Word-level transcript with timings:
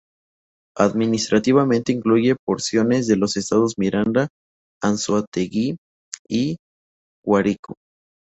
Administrativamente 0.79 1.91
incluye 1.91 2.35
porciones 2.43 3.05
de 3.05 3.17
los 3.17 3.37
estados 3.37 3.77
Miranda, 3.77 4.29
Anzoátegui 4.81 5.77
y 6.27 6.57
Guárico. 7.23 7.75